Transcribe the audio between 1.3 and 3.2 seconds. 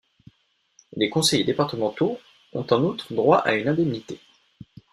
départementaux ont en outre